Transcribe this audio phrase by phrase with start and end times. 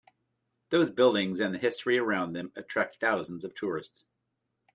[0.71, 4.07] Those buildings and the history around them attract thousands of tourists.